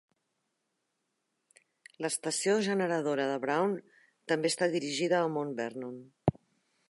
[2.05, 3.77] L'estació generadora de Brown
[4.33, 6.01] també està dirigida a Mount Vernon.